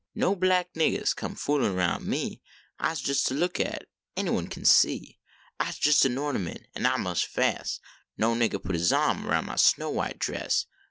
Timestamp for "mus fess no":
6.97-8.33